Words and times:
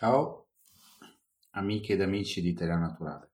Ciao 0.00 0.50
amiche 1.54 1.94
ed 1.94 2.02
amici 2.02 2.40
di 2.40 2.52
Terra 2.52 2.76
Naturale. 2.76 3.32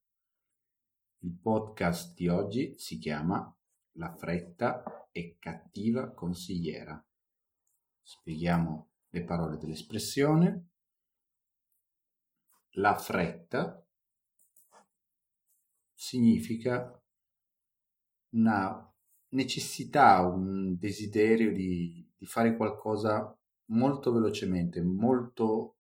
Il 1.19 1.37
podcast 1.39 2.15
di 2.15 2.29
oggi 2.29 2.75
si 2.79 2.97
chiama 2.97 3.55
La 3.99 4.17
fretta 4.17 5.07
è 5.13 5.37
cattiva 5.39 6.13
consigliera. 6.13 7.05
Spieghiamo 8.01 8.93
le 9.11 9.25
parole 9.25 9.59
dell'espressione. 9.59 10.69
La 12.77 12.97
fretta 12.97 13.87
significa 15.93 16.99
una 18.31 18.91
necessità, 19.33 20.23
un 20.23 20.79
desiderio 20.79 21.53
di, 21.53 22.11
di 22.17 22.25
fare 22.25 22.57
qualcosa 22.57 23.39
molto 23.67 24.13
velocemente, 24.13 24.81
molto 24.81 25.74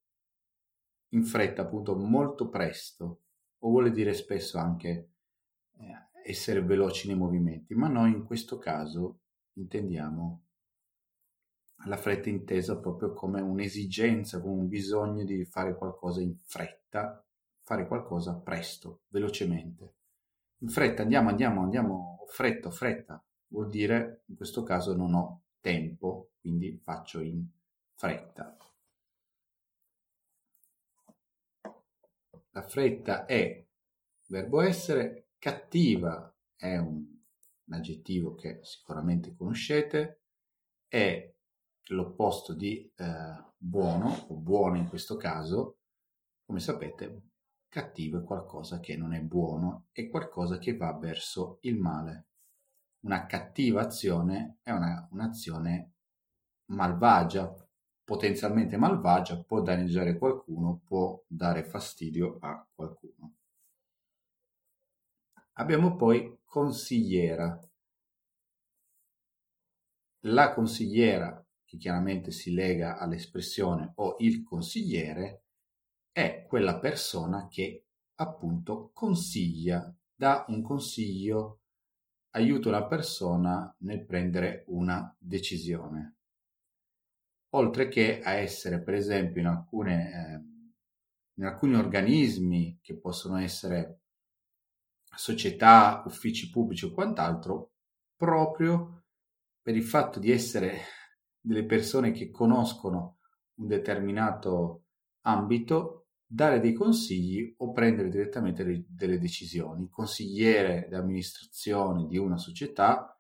in 1.15 1.25
fretta, 1.25 1.63
appunto 1.63 1.97
molto 1.97 2.49
presto, 2.49 3.21
o 3.59 3.71
vuole 3.71 3.91
dire 3.91 4.13
spesso 4.13 4.59
anche 4.59 5.11
eh, 5.79 6.09
essere 6.25 6.63
veloci 6.63 7.07
nei 7.07 7.17
movimenti, 7.17 7.75
ma 7.75 7.89
noi 7.89 8.11
in 8.13 8.25
questo 8.25 8.59
caso 8.59 9.21
intendiamo 9.55 10.43
la 11.87 11.97
fretta 11.97 12.29
intesa 12.29 12.79
proprio 12.79 13.13
come 13.13 13.41
un'esigenza, 13.41 14.41
come 14.41 14.55
un 14.55 14.69
bisogno 14.69 15.25
di 15.25 15.45
fare 15.45 15.77
qualcosa 15.77 16.21
in 16.21 16.37
fretta, 16.43 17.25
fare 17.63 17.87
qualcosa 17.87 18.35
presto, 18.35 19.03
velocemente. 19.09 19.95
In 20.59 20.69
fretta, 20.69 21.03
andiamo, 21.03 21.29
andiamo, 21.29 21.63
andiamo, 21.63 22.25
fretta, 22.29 22.71
fretta, 22.71 23.23
vuol 23.49 23.69
dire 23.69 24.23
in 24.27 24.37
questo 24.37 24.63
caso 24.63 24.95
non 24.95 25.15
ho 25.15 25.43
tempo, 25.61 26.31
quindi 26.41 26.79
faccio 26.83 27.21
in 27.21 27.47
fretta. 27.95 28.57
La 32.55 32.63
fretta 32.63 33.25
è 33.25 33.67
verbo 34.29 34.61
essere, 34.61 35.31
cattiva 35.39 36.33
è 36.55 36.77
un, 36.77 37.05
un 37.65 37.75
aggettivo 37.75 38.37
che 38.37 38.61
sicuramente 38.63 39.35
conoscete, 39.35 40.23
è 40.87 41.35
l'opposto 41.89 42.55
di 42.55 42.89
eh, 42.95 43.45
buono 43.57 44.27
o 44.29 44.37
buono 44.37 44.77
in 44.77 44.89
questo 44.89 45.17
caso. 45.17 45.79
Come 46.47 46.61
sapete, 46.61 47.23
cattivo 47.69 48.21
è 48.21 48.23
qualcosa 48.23 48.79
che 48.79 48.97
non 48.97 49.15
è 49.15 49.21
buono, 49.21 49.89
è 49.91 50.09
qualcosa 50.09 50.59
che 50.59 50.77
va 50.77 50.97
verso 50.97 51.59
il 51.63 51.77
male. 51.77 52.29
Una 53.01 53.27
cattiva 53.27 53.81
azione 53.81 54.59
è 54.63 54.71
una, 54.71 55.09
un'azione 55.11 55.95
malvagia, 56.67 57.64
potenzialmente 58.05 58.77
malvagia, 58.77 59.43
può 59.43 59.63
danneggiare 59.63 60.19
qualcuno, 60.19 60.83
può 60.85 61.21
dare 61.27 61.65
fastidio 61.65 62.37
a 62.41 62.67
qualcuno. 62.73 63.35
Abbiamo 65.55 65.97
poi 65.97 66.41
consigliera. 66.45 67.59
La 70.27 70.53
consigliera, 70.53 71.45
che 71.65 71.77
chiaramente 71.77 72.31
si 72.31 72.53
lega 72.53 72.99
all'espressione 72.99 73.93
o 73.97 74.17
il 74.19 74.43
consigliere, 74.43 75.45
è 76.13 76.45
quella 76.47 76.79
persona 76.79 77.49
che 77.49 77.87
appunto 78.17 78.91
consiglia, 78.93 79.93
dà 80.15 80.45
un 80.49 80.63
consiglio, 80.63 81.61
aiuta 82.31 82.69
una 82.69 82.87
persona 82.87 83.75
nel 83.79 84.05
prendere 84.05 84.65
una 84.69 85.15
decisione 85.19 86.17
oltre 87.55 87.89
che 87.89 88.21
a 88.21 88.33
essere 88.33 88.83
per 88.83 88.95
esempio 88.95 89.41
in, 89.41 89.47
alcune, 89.47 90.11
eh, 90.13 91.39
in 91.39 91.45
alcuni 91.45 91.75
organismi 91.75 92.79
che 92.83 92.99
possono 92.99 93.39
essere 93.39 94.01
società, 95.17 96.03
uffici 96.07 96.51
pubblici 96.51 96.87
o 96.87 96.93
quant'altro, 96.93 97.73
proprio 98.17 99.05
per 99.63 99.77
il 99.77 99.85
fatto 99.85 100.19
di 100.19 100.31
essere 100.31 100.79
delle 101.41 101.65
persone 101.65 102.11
che 102.11 102.31
conoscono 102.31 103.19
un 103.61 103.67
determinato 103.67 104.87
ambito, 105.23 106.09
dare 106.27 106.59
dei 106.59 106.73
consigli 106.73 107.55
o 107.59 107.71
prendere 107.73 108.09
direttamente 108.09 108.87
delle 108.89 109.19
decisioni, 109.19 109.89
consigliere 109.89 110.89
d'amministrazione 110.91 112.07
di 112.07 112.19
una 112.19 112.37
società 112.37 113.17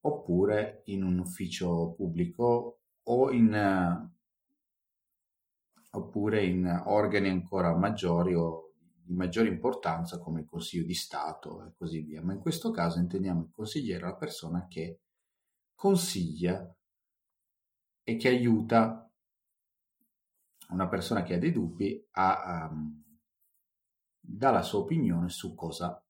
oppure 0.00 0.82
in 0.86 1.02
un 1.02 1.18
ufficio 1.18 1.92
pubblico 1.94 2.78
o 3.10 3.30
in, 3.30 3.52
uh, 3.52 4.10
oppure 5.96 6.44
in 6.44 6.82
organi 6.86 7.28
ancora 7.28 7.74
maggiori 7.76 8.34
o 8.34 8.72
di 9.02 9.14
maggiore 9.14 9.48
importanza 9.48 10.18
come 10.18 10.40
il 10.40 10.46
Consiglio 10.46 10.84
di 10.84 10.94
Stato 10.94 11.64
e 11.64 11.72
così 11.76 12.02
via. 12.02 12.22
Ma 12.22 12.34
in 12.34 12.40
questo 12.40 12.70
caso 12.70 12.98
intendiamo 12.98 13.40
il 13.40 13.50
consigliere 13.50 14.04
la 14.04 14.14
persona 14.14 14.66
che 14.66 15.00
consiglia 15.74 16.70
e 18.02 18.16
che 18.16 18.28
aiuta 18.28 19.10
una 20.68 20.88
persona 20.88 21.22
che 21.22 21.34
ha 21.34 21.38
dei 21.38 21.52
dubbi 21.52 22.06
a 22.12 22.68
um, 22.70 23.02
dà 24.20 24.50
la 24.50 24.60
sua 24.60 24.80
opinione 24.80 25.30
su 25.30 25.54
cosa 25.54 26.02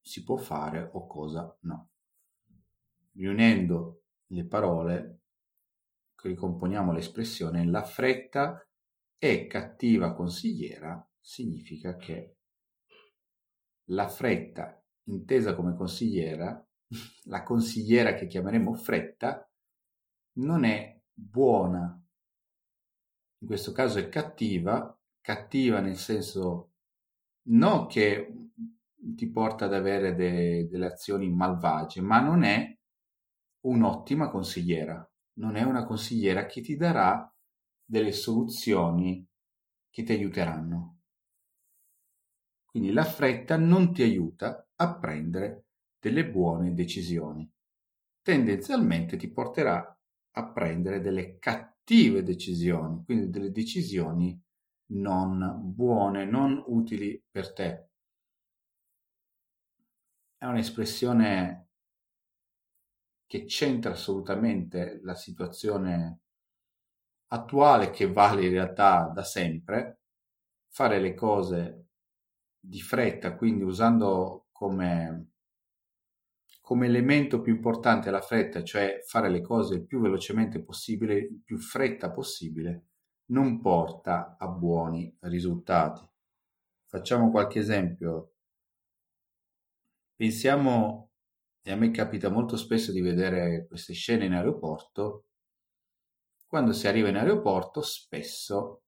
si 0.00 0.24
può 0.24 0.36
fare 0.36 0.90
o 0.92 1.06
cosa 1.06 1.56
no. 1.60 1.90
Riunendo 3.12 4.02
le 4.26 4.44
parole 4.46 5.21
ricomponiamo 6.28 6.92
l'espressione 6.92 7.64
la 7.66 7.82
fretta 7.82 8.64
è 9.18 9.46
cattiva 9.46 10.14
consigliera, 10.14 11.08
significa 11.20 11.96
che 11.96 12.36
la 13.90 14.08
fretta, 14.08 14.80
intesa 15.04 15.54
come 15.54 15.74
consigliera, 15.74 16.64
la 17.24 17.42
consigliera 17.42 18.14
che 18.14 18.26
chiameremo 18.26 18.74
fretta, 18.74 19.48
non 20.38 20.64
è 20.64 21.00
buona. 21.12 22.00
In 23.38 23.46
questo 23.46 23.72
caso 23.72 23.98
è 23.98 24.08
cattiva, 24.08 24.96
cattiva 25.20 25.80
nel 25.80 25.96
senso 25.96 26.72
non 27.48 27.86
che 27.86 28.50
ti 28.94 29.28
porta 29.30 29.64
ad 29.64 29.74
avere 29.74 30.14
de, 30.14 30.68
delle 30.68 30.86
azioni 30.86 31.28
malvagie, 31.28 32.00
ma 32.00 32.20
non 32.20 32.44
è 32.44 32.76
un'ottima 33.66 34.30
consigliera 34.30 35.04
non 35.34 35.56
è 35.56 35.62
una 35.62 35.84
consigliera 35.84 36.46
che 36.46 36.60
ti 36.60 36.76
darà 36.76 37.32
delle 37.84 38.12
soluzioni 38.12 39.26
che 39.90 40.02
ti 40.02 40.12
aiuteranno. 40.12 40.98
Quindi 42.64 42.92
la 42.92 43.04
fretta 43.04 43.56
non 43.56 43.92
ti 43.92 44.02
aiuta 44.02 44.66
a 44.76 44.98
prendere 44.98 45.66
delle 45.98 46.28
buone 46.28 46.74
decisioni. 46.74 47.50
Tendenzialmente 48.22 49.16
ti 49.16 49.30
porterà 49.30 49.98
a 50.34 50.52
prendere 50.52 51.00
delle 51.00 51.38
cattive 51.38 52.22
decisioni, 52.22 53.04
quindi 53.04 53.28
delle 53.28 53.50
decisioni 53.50 54.40
non 54.92 55.60
buone, 55.62 56.24
non 56.24 56.62
utili 56.66 57.22
per 57.30 57.52
te. 57.52 57.88
È 60.38 60.46
un'espressione 60.46 61.71
che 63.32 63.46
c'entra 63.46 63.92
assolutamente 63.92 65.00
la 65.04 65.14
situazione 65.14 66.20
attuale 67.28 67.88
che 67.88 68.06
vale 68.06 68.44
in 68.44 68.50
realtà 68.50 69.10
da 69.10 69.24
sempre, 69.24 70.00
fare 70.68 71.00
le 71.00 71.14
cose 71.14 71.86
di 72.60 72.82
fretta, 72.82 73.34
quindi 73.34 73.62
usando 73.62 74.48
come, 74.52 75.30
come 76.60 76.84
elemento 76.84 77.40
più 77.40 77.54
importante 77.54 78.10
la 78.10 78.20
fretta, 78.20 78.62
cioè 78.62 78.98
fare 79.02 79.30
le 79.30 79.40
cose 79.40 79.76
il 79.76 79.86
più 79.86 80.02
velocemente 80.02 80.62
possibile, 80.62 81.14
il 81.14 81.40
più 81.42 81.56
fretta 81.56 82.10
possibile, 82.10 82.88
non 83.30 83.62
porta 83.62 84.36
a 84.38 84.46
buoni 84.46 85.16
risultati. 85.20 86.06
Facciamo 86.84 87.30
qualche 87.30 87.60
esempio. 87.60 88.34
Pensiamo 90.16 91.11
e 91.62 91.70
a 91.70 91.76
me 91.76 91.90
capita 91.92 92.28
molto 92.28 92.56
spesso 92.56 92.90
di 92.90 93.00
vedere 93.00 93.66
queste 93.68 93.92
scene 93.92 94.24
in 94.24 94.32
aeroporto. 94.32 95.26
Quando 96.46 96.72
si 96.72 96.88
arriva 96.88 97.08
in 97.08 97.16
aeroporto 97.16 97.82
spesso 97.82 98.82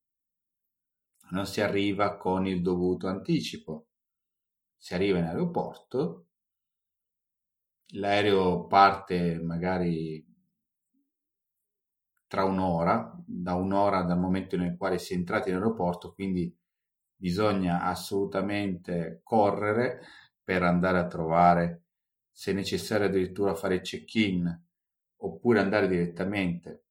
non 1.31 1.47
si 1.47 1.61
arriva 1.61 2.17
con 2.17 2.47
il 2.47 2.61
dovuto 2.61 3.06
anticipo. 3.06 3.87
Si 4.76 4.93
arriva 4.93 5.19
in 5.19 5.25
aeroporto, 5.25 6.26
l'aereo 7.94 8.67
parte 8.67 9.41
magari 9.41 10.27
tra 12.27 12.44
un'ora, 12.44 13.15
da 13.25 13.55
un'ora 13.55 14.03
dal 14.03 14.19
momento 14.19 14.56
nel 14.56 14.77
quale 14.77 14.99
si 14.99 15.15
è 15.15 15.17
entrati 15.17 15.49
in 15.49 15.55
aeroporto, 15.55 16.12
quindi 16.12 16.55
bisogna 17.15 17.82
assolutamente 17.82 19.20
correre 19.23 20.00
per 20.43 20.62
andare 20.65 20.99
a 20.99 21.06
trovare 21.06 21.84
se 22.37 22.53
necessario 22.53 23.07
addirittura 23.07 23.55
fare 23.55 23.81
check-in 23.81 24.63
oppure 25.19 25.61
andare 25.61 25.87
direttamente 25.87 26.83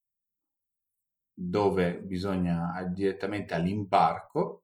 dove 1.34 2.00
bisogna 2.00 2.82
direttamente 2.94 3.54
all'imbarco. 3.54 4.64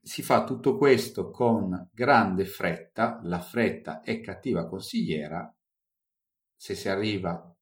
Si 0.00 0.22
fa 0.22 0.44
tutto 0.44 0.76
questo 0.76 1.30
con 1.30 1.88
grande 1.92 2.44
fretta, 2.46 3.20
la 3.22 3.40
fretta 3.40 4.00
è 4.00 4.20
cattiva 4.20 4.66
consigliera, 4.66 5.54
se 6.56 6.74
si 6.74 6.88
arriva 6.88 7.54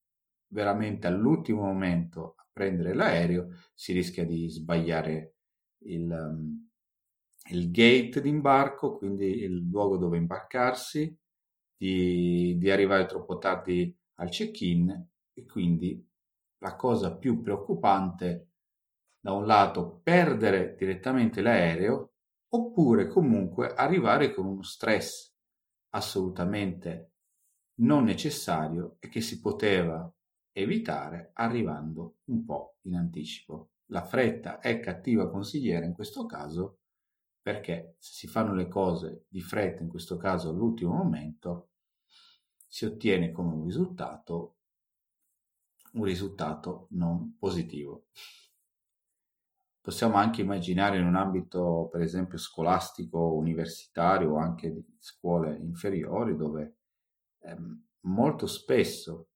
veramente 0.49 1.07
all'ultimo 1.07 1.63
momento 1.63 2.35
a 2.39 2.47
prendere 2.51 2.95
l'aereo 2.95 3.49
si 3.75 3.93
rischia 3.93 4.25
di 4.25 4.49
sbagliare 4.49 5.35
il, 5.85 6.62
il 7.51 7.71
gate 7.71 8.21
d'imbarco, 8.21 8.97
quindi 8.97 9.43
il 9.43 9.69
luogo 9.69 9.97
dove 9.97 10.17
imbarcarsi, 10.17 11.17
di, 11.77 12.57
di 12.59 12.71
arrivare 12.71 13.07
troppo 13.07 13.39
tardi 13.39 13.97
al 14.21 14.29
check-in 14.29 15.09
e 15.33 15.45
quindi 15.47 16.09
la 16.59 16.77
cosa 16.77 17.17
più 17.17 17.43
preoccupante 17.43 18.51
da 19.19 19.33
un 19.33 19.47
lato 19.47 20.01
perdere 20.03 20.77
direttamente 20.77 21.43
l'aereo 21.43 22.13
oppure 22.51 23.09
comunque 23.09 23.75
arrivare 23.75 24.33
con 24.33 24.47
uno 24.47 24.63
stress 24.63 25.35
assolutamente 25.91 27.13
non 27.81 28.05
necessario 28.05 28.97
e 29.01 29.09
che 29.09 29.21
si 29.21 29.41
poteva 29.41 30.11
evitare 30.53 31.31
arrivando 31.35 32.19
un 32.27 32.45
po' 32.45 32.77
in 32.83 32.95
anticipo. 32.95 33.71
La 33.87 34.05
fretta 34.05 34.61
è 34.61 34.79
cattiva 34.81 35.31
consigliera 35.31 35.85
in 35.85 35.95
questo 35.95 36.27
caso 36.27 36.82
perché 37.43 37.97
se 37.99 38.13
si 38.15 38.27
fanno 38.29 38.55
le 38.55 38.69
cose 38.69 39.25
di 39.29 39.41
fretta, 39.41 39.83
in 39.83 39.89
questo 39.89 40.17
caso 40.17 40.51
all'ultimo 40.51 40.95
momento, 40.95 41.71
si 42.67 42.85
ottiene 42.85 43.33
come 43.33 43.63
risultato 43.65 44.57
un 45.93 46.05
risultato 46.05 46.87
non 46.91 47.37
positivo. 47.39 48.07
Possiamo 49.81 50.15
anche 50.15 50.43
immaginare 50.43 50.99
in 50.99 51.05
un 51.05 51.17
ambito, 51.17 51.89
per 51.91 52.03
esempio, 52.03 52.39
scolastico, 52.39 53.35
universitario 53.35 54.33
o 54.33 54.37
anche 54.37 54.73
di 54.73 54.85
scuole 54.99 55.57
inferiori, 55.57 56.37
dove 56.37 56.77
ehm, 57.41 57.85
molto 58.03 58.47
spesso 58.47 59.29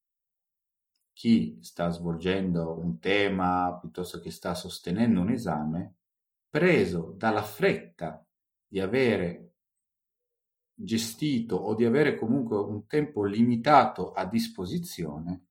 chi 1.12 1.58
sta 1.62 1.88
svolgendo 1.88 2.78
un 2.78 2.98
tema 3.00 3.76
piuttosto 3.80 4.20
che 4.20 4.30
sta 4.30 4.54
sostenendo 4.54 5.20
un 5.20 5.30
esame, 5.30 5.94
preso 6.48 7.14
dalla 7.16 7.42
fretta 7.42 8.24
di 8.66 8.80
avere 8.80 9.54
gestito 10.74 11.56
o 11.56 11.74
di 11.74 11.84
avere 11.84 12.16
comunque 12.16 12.58
un 12.58 12.86
tempo 12.86 13.24
limitato 13.24 14.12
a 14.12 14.26
disposizione, 14.26 15.46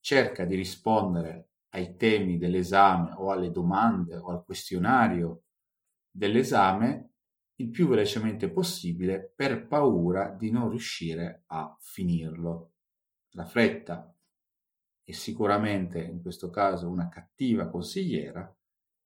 cerca 0.00 0.44
di 0.44 0.54
rispondere 0.54 1.48
ai 1.70 1.96
temi 1.96 2.36
dell'esame 2.36 3.12
o 3.16 3.30
alle 3.30 3.50
domande 3.50 4.16
o 4.16 4.28
al 4.28 4.44
questionario 4.44 5.44
dell'esame 6.10 7.10
il 7.60 7.70
più 7.70 7.88
velocemente 7.88 8.50
possibile 8.50 9.32
per 9.34 9.66
paura 9.66 10.30
di 10.30 10.50
non 10.50 10.70
riuscire 10.70 11.44
a 11.46 11.76
finirlo. 11.78 12.72
La 13.34 13.44
fretta 13.44 14.12
è 15.02 15.12
sicuramente 15.12 16.02
in 16.02 16.20
questo 16.22 16.50
caso 16.50 16.88
una 16.88 17.08
cattiva 17.08 17.68
consigliera 17.68 18.52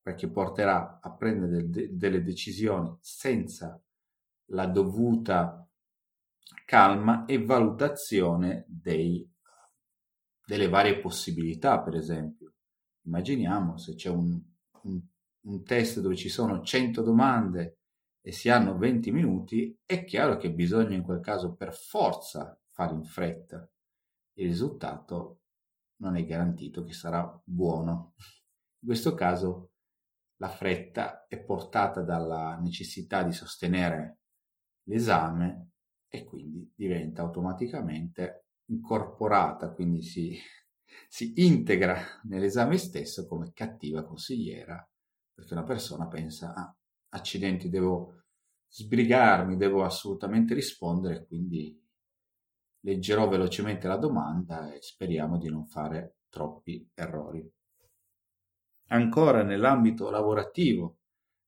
perché 0.04 0.28
porterà 0.28 1.00
a 1.00 1.10
prendere 1.12 1.66
de- 1.70 1.96
delle 1.96 2.22
decisioni 2.22 2.94
senza 3.00 3.82
la 4.50 4.66
dovuta 4.66 5.66
calma 6.66 7.24
e 7.24 7.42
valutazione 7.42 8.66
dei, 8.68 9.26
delle 10.44 10.68
varie 10.68 11.00
possibilità, 11.00 11.80
per 11.80 11.94
esempio. 11.94 12.52
Immaginiamo 13.06 13.78
se 13.78 13.94
c'è 13.94 14.10
un, 14.10 14.38
un, 14.82 15.00
un 15.46 15.64
test 15.64 16.00
dove 16.00 16.16
ci 16.16 16.28
sono 16.28 16.60
100 16.60 17.00
domande 17.00 17.78
e 18.20 18.30
si 18.30 18.50
hanno 18.50 18.76
20 18.76 19.10
minuti, 19.10 19.74
è 19.86 20.04
chiaro 20.04 20.36
che 20.36 20.52
bisogna 20.52 20.94
in 20.94 21.02
quel 21.02 21.20
caso 21.20 21.54
per 21.54 21.72
forza 21.72 22.60
fare 22.72 22.92
in 22.92 23.04
fretta. 23.04 23.66
Il 24.34 24.48
risultato 24.48 25.44
non 26.02 26.16
è 26.16 26.26
garantito 26.26 26.84
che 26.84 26.92
sarà 26.92 27.40
buono. 27.42 28.12
In 28.80 28.88
questo 28.88 29.14
caso 29.14 29.70
la 30.36 30.48
fretta 30.48 31.26
è 31.26 31.42
portata 31.42 32.02
dalla 32.02 32.58
necessità 32.60 33.22
di 33.22 33.32
sostenere 33.32 34.18
l'esame 34.84 35.70
e 36.08 36.24
quindi 36.24 36.72
diventa 36.74 37.22
automaticamente 37.22 38.46
incorporata, 38.66 39.72
quindi 39.72 40.02
si, 40.02 40.36
si 41.08 41.32
integra 41.36 41.96
nell'esame 42.24 42.78
stesso 42.78 43.26
come 43.26 43.52
cattiva 43.52 44.04
consigliera, 44.04 44.86
perché 45.32 45.54
una 45.54 45.64
persona 45.64 46.06
pensa, 46.06 46.54
ah, 46.54 46.76
accidenti, 47.10 47.68
devo 47.68 48.22
sbrigarmi, 48.68 49.56
devo 49.56 49.84
assolutamente 49.84 50.54
rispondere, 50.54 51.26
quindi 51.26 51.80
leggerò 52.80 53.28
velocemente 53.28 53.88
la 53.88 53.96
domanda 53.96 54.72
e 54.72 54.82
speriamo 54.82 55.38
di 55.38 55.48
non 55.48 55.66
fare 55.66 56.18
troppi 56.28 56.90
errori. 56.94 57.53
Ancora 58.88 59.42
nell'ambito 59.42 60.10
lavorativo, 60.10 60.98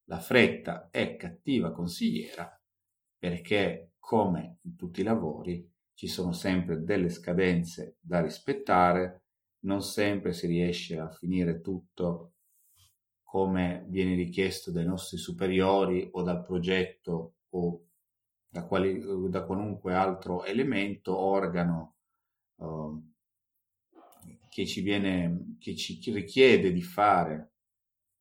la 0.05 0.19
fretta 0.19 0.89
è 0.91 1.17
cattiva 1.17 1.73
consigliera 1.73 2.51
perché, 3.19 3.93
come 3.99 4.59
in 4.63 4.77
tutti 4.77 5.01
i 5.01 5.05
lavori, 5.05 5.69
ci 5.95 6.07
sono 6.07 6.33
sempre 6.33 6.83
delle 6.83 7.09
scadenze 7.09 7.97
da 8.01 8.21
rispettare, 8.21 9.25
non 9.61 9.83
sempre 9.83 10.33
si 10.33 10.47
riesce 10.47 10.99
a 10.99 11.11
finire 11.11 11.61
tutto 11.61 12.33
come 13.23 13.85
viene 13.89 14.15
richiesto 14.15 14.71
dai 14.71 14.85
nostri 14.85 15.19
superiori 15.19 16.09
o 16.13 16.23
dal 16.23 16.43
progetto 16.43 17.35
o 17.51 17.87
da, 18.49 18.65
quali, 18.65 19.03
da 19.29 19.45
qualunque 19.45 19.95
altro 19.95 20.45
elemento, 20.45 21.17
organo 21.17 21.97
uh, 22.57 23.15
che 24.57 24.65
ci 24.65 24.81
viene, 24.81 25.57
che 25.59 25.77
ci 25.77 26.01
richiede 26.15 26.73
di 26.73 26.81
fare 26.81 27.53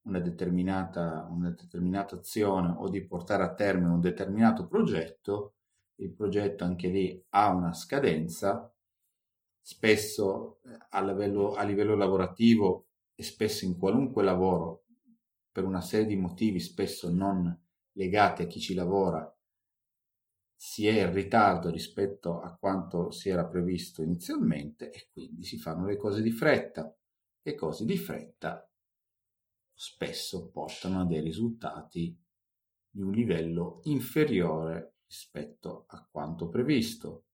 una 0.01 0.19
determinata, 0.19 1.25
una 1.31 1.51
determinata 1.51 2.17
azione 2.17 2.75
o 2.77 2.89
di 2.89 3.05
portare 3.05 3.43
a 3.43 3.53
termine 3.53 3.93
un 3.93 4.01
determinato 4.01 4.67
progetto, 4.67 5.53
il 6.01 6.11
progetto 6.11 6.65
anche 6.65 6.89
lì 6.89 7.23
ha 7.29 7.53
una 7.53 7.71
scadenza, 7.71 8.69
spesso 9.61 10.59
eh, 10.65 10.77
a 10.89 11.01
livello, 11.05 11.53
a 11.53 11.63
livello 11.63 11.95
lavorativo 11.95 12.87
e 13.15 13.23
spesso 13.23 13.63
in 13.63 13.77
qualunque 13.77 14.21
lavoro, 14.21 14.83
per 15.53 15.63
una 15.63 15.79
serie 15.79 16.05
di 16.05 16.17
motivi 16.17 16.59
spesso 16.59 17.09
non 17.09 17.57
legati 17.93 18.41
a 18.41 18.47
chi 18.47 18.59
ci 18.59 18.73
lavora, 18.73 19.33
si 20.67 20.87
è 20.87 21.05
in 21.05 21.13
ritardo 21.13 21.69
rispetto 21.69 22.41
a 22.41 22.55
quanto 22.55 23.11
si 23.11 23.29
era 23.29 23.45
previsto 23.45 24.01
inizialmente 24.01 24.89
e 24.89 25.09
quindi 25.11 25.43
si 25.43 25.59
fanno 25.59 25.85
le 25.85 25.95
cose 25.95 26.23
di 26.23 26.31
fretta. 26.31 26.91
Le 27.43 27.53
cose 27.53 27.85
di 27.85 27.95
fretta 27.95 28.67
spesso 29.71 30.49
portano 30.49 31.01
a 31.01 31.05
dei 31.05 31.21
risultati 31.21 32.19
di 32.89 32.99
un 32.99 33.11
livello 33.11 33.81
inferiore 33.83 34.95
rispetto 35.05 35.85
a 35.87 36.03
quanto 36.09 36.49
previsto, 36.49 37.25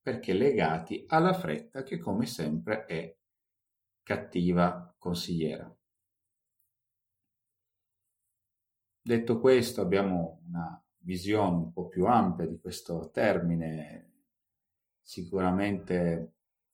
perché 0.00 0.32
legati 0.32 1.06
alla 1.08 1.32
fretta 1.32 1.82
che 1.82 1.98
come 1.98 2.24
sempre 2.24 2.84
è 2.84 3.18
cattiva 4.04 4.94
consigliera. 4.96 5.76
Detto 9.02 9.40
questo, 9.40 9.80
abbiamo 9.80 10.40
una 10.46 10.80
visione 11.06 11.56
un 11.56 11.72
po' 11.72 11.86
più 11.86 12.04
ampia 12.06 12.46
di 12.46 12.58
questo 12.58 13.10
termine. 13.12 14.10
Sicuramente 15.00 16.32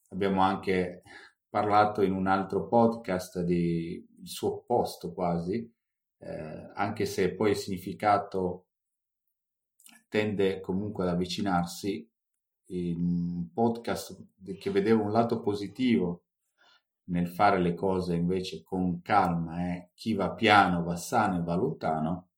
abbiamo 0.09 0.41
anche 0.41 1.03
parlato 1.49 2.01
in 2.01 2.13
un 2.13 2.27
altro 2.27 2.67
podcast 2.67 3.41
di 3.43 4.09
il 4.23 4.29
suo 4.29 4.55
opposto 4.55 5.13
quasi, 5.13 5.71
eh, 6.19 6.71
anche 6.75 7.05
se 7.05 7.35
poi 7.35 7.51
il 7.51 7.57
significato 7.57 8.67
tende 10.09 10.61
comunque 10.61 11.05
ad 11.05 11.11
avvicinarsi. 11.11 12.09
In 12.73 12.97
un 12.97 13.53
podcast 13.53 14.17
che 14.59 14.71
vedeva 14.71 15.03
un 15.03 15.13
lato 15.13 15.41
positivo 15.41 16.25
nel 17.11 17.29
fare 17.29 17.59
le 17.61 17.75
cose 17.75 18.15
invece 18.15 18.63
con 18.63 19.03
calma, 19.03 19.75
eh? 19.75 19.91
chi 19.95 20.15
va 20.15 20.31
piano 20.31 20.83
va 20.83 20.97
sano 20.97 21.39
e 21.39 21.43
va 21.43 21.55
lontano, 21.55 22.32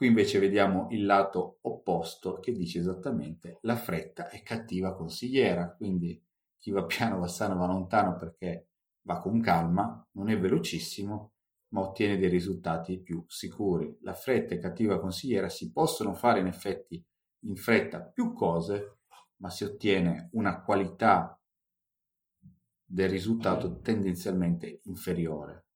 Qui 0.00 0.08
invece 0.08 0.38
vediamo 0.38 0.86
il 0.92 1.04
lato 1.04 1.58
opposto 1.60 2.38
che 2.38 2.52
dice 2.52 2.78
esattamente 2.78 3.58
la 3.64 3.76
fretta 3.76 4.30
è 4.30 4.42
cattiva 4.42 4.96
consigliera, 4.96 5.74
quindi 5.74 6.18
chi 6.56 6.70
va 6.70 6.86
piano 6.86 7.18
va 7.18 7.26
sano 7.26 7.58
va 7.58 7.66
lontano 7.66 8.16
perché 8.16 8.68
va 9.02 9.18
con 9.18 9.42
calma, 9.42 10.02
non 10.12 10.30
è 10.30 10.40
velocissimo, 10.40 11.34
ma 11.74 11.82
ottiene 11.82 12.16
dei 12.16 12.30
risultati 12.30 12.98
più 12.98 13.22
sicuri. 13.28 13.94
La 14.00 14.14
fretta 14.14 14.54
e 14.54 14.58
cattiva 14.58 14.98
consigliera 14.98 15.50
si 15.50 15.70
possono 15.70 16.14
fare 16.14 16.40
in 16.40 16.46
effetti 16.46 17.06
in 17.40 17.56
fretta 17.56 18.00
più 18.00 18.32
cose, 18.32 19.00
ma 19.42 19.50
si 19.50 19.64
ottiene 19.64 20.30
una 20.32 20.62
qualità 20.62 21.38
del 22.82 23.10
risultato 23.10 23.80
tendenzialmente 23.80 24.80
inferiore 24.84 25.66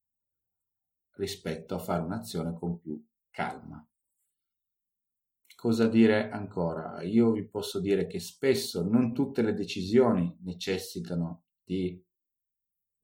rispetto 1.16 1.74
a 1.74 1.78
fare 1.78 2.00
un'azione 2.00 2.54
con 2.54 2.80
più 2.80 2.98
calma. 3.28 3.86
Cosa 5.64 5.88
dire 5.88 6.28
ancora? 6.28 7.00
Io 7.04 7.30
vi 7.30 7.48
posso 7.48 7.80
dire 7.80 8.06
che 8.06 8.20
spesso 8.20 8.86
non 8.86 9.14
tutte 9.14 9.40
le 9.40 9.54
decisioni 9.54 10.36
necessitano 10.42 11.44
di 11.64 11.98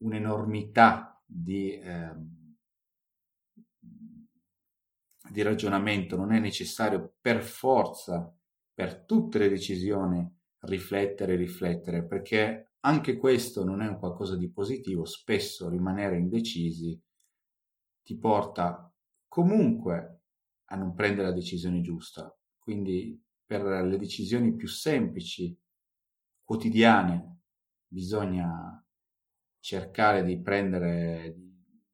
un'enormità 0.03 1.19
di, 1.25 1.71
eh, 1.79 2.15
di 5.27 5.41
ragionamento, 5.41 6.15
non 6.15 6.33
è 6.33 6.39
necessario 6.39 7.15
per 7.19 7.41
forza 7.41 8.31
per 8.71 9.05
tutte 9.05 9.39
le 9.39 9.49
decisioni 9.49 10.31
riflettere, 10.59 11.35
riflettere, 11.35 12.05
perché 12.05 12.73
anche 12.81 13.17
questo 13.17 13.63
non 13.63 13.81
è 13.81 13.87
un 13.87 13.97
qualcosa 13.97 14.37
di 14.37 14.51
positivo, 14.51 15.05
spesso 15.05 15.67
rimanere 15.67 16.19
indecisi 16.19 17.01
ti 18.03 18.15
porta 18.19 18.93
comunque 19.27 20.21
a 20.65 20.75
non 20.75 20.93
prendere 20.93 21.29
la 21.29 21.33
decisione 21.33 21.81
giusta. 21.81 22.31
Quindi 22.61 23.19
per 23.43 23.63
le 23.63 23.97
decisioni 23.97 24.53
più 24.53 24.67
semplici, 24.67 25.57
quotidiane, 26.43 27.39
bisogna 27.87 28.85
cercare 29.59 30.23
di 30.23 30.39
prendere, 30.39 31.35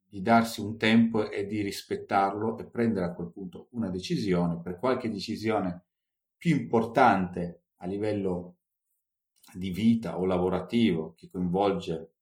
di 0.04 0.20
darsi 0.20 0.60
un 0.60 0.76
tempo 0.76 1.30
e 1.30 1.46
di 1.46 1.62
rispettarlo 1.62 2.58
e 2.58 2.66
prendere 2.66 3.06
a 3.06 3.14
quel 3.14 3.32
punto 3.32 3.68
una 3.70 3.88
decisione. 3.88 4.60
Per 4.60 4.78
qualche 4.78 5.08
decisione 5.08 5.86
più 6.36 6.54
importante 6.54 7.62
a 7.76 7.86
livello 7.86 8.58
di 9.54 9.70
vita 9.70 10.18
o 10.18 10.26
lavorativo 10.26 11.14
che 11.14 11.30
coinvolge 11.30 12.12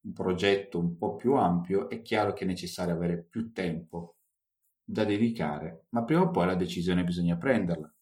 un 0.00 0.12
progetto 0.12 0.80
un 0.80 0.96
po' 0.96 1.14
più 1.14 1.34
ampio, 1.34 1.88
è 1.88 2.02
chiaro 2.02 2.32
che 2.32 2.42
è 2.42 2.48
necessario 2.48 2.94
avere 2.94 3.22
più 3.22 3.52
tempo 3.52 4.15
da 4.88 5.04
dedicare, 5.04 5.86
ma 5.90 6.04
prima 6.04 6.22
o 6.22 6.30
poi 6.30 6.46
la 6.46 6.54
decisione 6.54 7.02
bisogna 7.02 7.36
prenderla. 7.36 7.92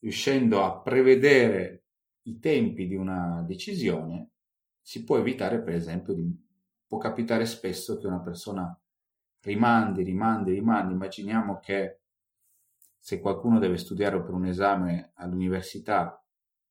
Riuscendo 0.00 0.64
a 0.64 0.80
prevedere 0.80 1.84
i 2.22 2.40
tempi 2.40 2.88
di 2.88 2.96
una 2.96 3.44
decisione, 3.46 4.30
si 4.80 5.04
può 5.04 5.16
evitare, 5.16 5.62
per 5.62 5.74
esempio, 5.74 6.12
di, 6.12 6.28
può 6.84 6.98
capitare 6.98 7.46
spesso 7.46 7.98
che 7.98 8.08
una 8.08 8.20
persona 8.20 8.76
rimandi, 9.42 10.02
rimandi, 10.02 10.52
rimandi. 10.52 10.92
Immaginiamo 10.92 11.60
che 11.60 12.00
se 12.98 13.20
qualcuno 13.20 13.60
deve 13.60 13.76
studiare 13.76 14.20
per 14.22 14.34
un 14.34 14.46
esame 14.46 15.12
all'università 15.14 16.20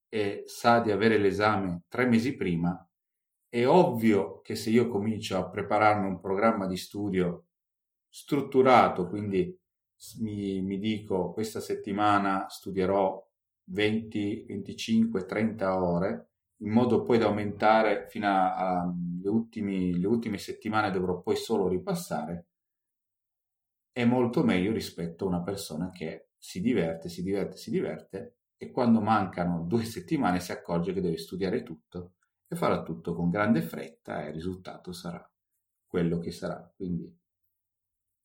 e 0.10 0.44
sa 0.46 0.82
di 0.82 0.92
avere 0.92 1.18
l'esame 1.18 1.84
tre 1.88 2.06
mesi 2.06 2.36
prima, 2.36 2.86
è 3.48 3.66
ovvio 3.66 4.42
che 4.42 4.56
se 4.56 4.70
io 4.70 4.90
comincio 4.90 5.38
a 5.38 5.50
prepararmi 5.50 6.08
un 6.08 6.20
programma 6.20 6.68
di 6.68 6.76
studio 6.76 7.46
strutturato, 8.12 9.08
quindi 9.08 9.58
mi, 10.20 10.62
mi 10.62 10.78
dico 10.78 11.32
questa 11.32 11.62
settimana 11.62 12.48
studierò 12.50 13.26
20, 13.70 14.46
25, 14.48 15.26
30 15.26 15.82
ore, 15.82 16.30
in 16.58 16.72
modo 16.72 17.04
poi 17.04 17.18
da 17.18 17.28
aumentare 17.28 18.08
fino 18.10 18.28
alle 18.28 19.28
ultime 19.28 20.38
settimane 20.38 20.92
dovrò 20.92 21.22
poi 21.22 21.38
solo 21.38 21.70
ripassare, 21.70 22.48
è 23.94 24.04
molto 24.04 24.44
meglio 24.44 24.74
rispetto 24.74 25.26
a 25.26 25.30
una 25.30 25.42
persona 25.42 25.90
che 25.90 26.32
si 26.38 26.60
diverte, 26.62 27.08
si 27.08 27.24
diverte, 27.24 27.58
si 27.58 27.72
diverte 27.72 28.38
e 28.58 28.72
quando 28.72 29.02
mancano 29.02 29.64
due 29.64 29.86
settimane 29.86 30.40
si 30.40 30.52
accorge 30.52 30.94
che 30.94 31.02
deve 31.02 31.18
studiare 31.18 31.64
tutto 31.64 32.16
e 32.48 32.56
farà 32.56 32.84
tutto 32.84 33.14
con 33.14 33.30
grande 33.30 33.62
fretta 33.62 34.24
e 34.24 34.28
il 34.28 34.34
risultato 34.34 34.92
sarà 34.92 35.26
quello 35.88 36.20
che 36.20 36.32
sarà. 36.32 36.72
Quindi 36.76 37.21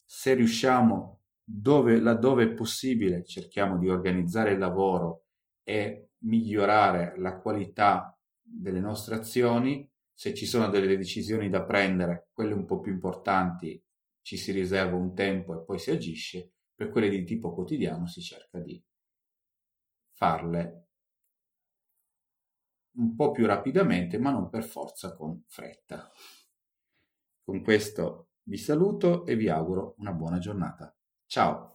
se 0.06 0.34
riusciamo 0.34 1.22
dove, 1.42 1.98
laddove 1.98 2.44
è 2.44 2.54
possibile 2.54 3.24
cerchiamo 3.24 3.76
di 3.76 3.88
organizzare 3.88 4.52
il 4.52 4.58
lavoro 4.58 5.24
e 5.64 6.10
migliorare 6.18 7.18
la 7.18 7.38
qualità 7.38 8.16
delle 8.40 8.80
nostre 8.80 9.16
azioni, 9.16 9.88
se 10.12 10.32
ci 10.32 10.46
sono 10.46 10.68
delle 10.68 10.96
decisioni 10.96 11.50
da 11.50 11.64
prendere, 11.64 12.28
quelle 12.32 12.54
un 12.54 12.64
po' 12.64 12.80
più 12.80 12.92
importanti, 12.92 13.82
ci 14.22 14.36
si 14.36 14.52
riserva 14.52 14.96
un 14.96 15.14
tempo 15.14 15.60
e 15.60 15.64
poi 15.64 15.78
si 15.78 15.90
agisce, 15.90 16.52
per 16.74 16.90
quelle 16.90 17.08
di 17.08 17.24
tipo 17.24 17.52
quotidiano 17.52 18.06
si 18.06 18.20
cerca 18.22 18.58
di 18.60 18.82
farle 20.12 20.88
un 22.96 23.14
po' 23.14 23.30
più 23.30 23.44
rapidamente, 23.44 24.18
ma 24.18 24.30
non 24.30 24.48
per 24.48 24.64
forza 24.64 25.14
con 25.14 25.42
fretta. 25.46 26.10
Con 27.44 27.62
questo 27.62 28.25
vi 28.46 28.58
saluto 28.58 29.26
e 29.26 29.34
vi 29.36 29.48
auguro 29.48 29.94
una 29.98 30.12
buona 30.12 30.38
giornata. 30.38 30.94
Ciao! 31.26 31.74